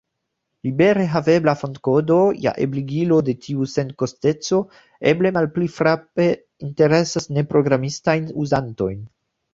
[0.67, 2.15] Libere havebla fontkodo,
[2.45, 4.61] ja ebligilo de tiu senkosteco,
[5.13, 6.29] eble malpli frape
[6.69, 8.99] interesas neprogramistajn uzantojn.